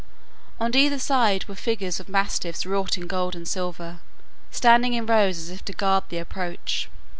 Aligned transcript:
On 0.59 0.75
either 0.75 0.97
side 0.97 1.45
were 1.47 1.53
figures 1.53 1.99
of 1.99 2.09
mastiffs 2.09 2.65
wrought 2.65 2.97
in 2.97 3.05
gold 3.05 3.35
and 3.35 3.47
silver, 3.47 3.99
standing 4.49 4.95
in 4.95 5.05
rows 5.05 5.37
as 5.37 5.51
if 5.51 5.63
to 5.65 5.73
guard 5.73 6.05
the 6.09 6.17
approach. 6.17 6.89